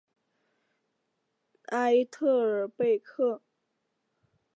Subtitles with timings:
[1.67, 3.43] 埃特尔贝克。